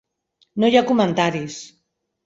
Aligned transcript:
No 0.63 0.71
hi 0.71 0.79
ha 0.81 0.83
comentaris. 0.89 1.63